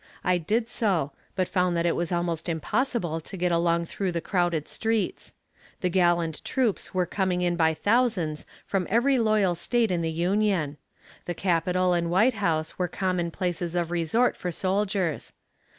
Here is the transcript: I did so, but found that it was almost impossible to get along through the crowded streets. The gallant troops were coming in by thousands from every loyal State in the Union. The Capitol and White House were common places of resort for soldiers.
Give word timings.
I 0.23 0.39
did 0.39 0.67
so, 0.67 1.11
but 1.35 1.47
found 1.47 1.77
that 1.77 1.85
it 1.85 1.95
was 1.95 2.11
almost 2.11 2.49
impossible 2.49 3.19
to 3.21 3.37
get 3.37 3.51
along 3.51 3.85
through 3.85 4.11
the 4.13 4.19
crowded 4.19 4.67
streets. 4.67 5.31
The 5.81 5.91
gallant 5.91 6.43
troops 6.43 6.91
were 6.91 7.05
coming 7.05 7.43
in 7.43 7.55
by 7.55 7.75
thousands 7.75 8.47
from 8.65 8.87
every 8.89 9.19
loyal 9.19 9.53
State 9.53 9.91
in 9.91 10.01
the 10.01 10.09
Union. 10.09 10.77
The 11.25 11.35
Capitol 11.35 11.93
and 11.93 12.09
White 12.09 12.33
House 12.41 12.79
were 12.79 12.87
common 12.87 13.29
places 13.29 13.75
of 13.75 13.91
resort 13.91 14.35
for 14.35 14.49
soldiers. 14.49 15.33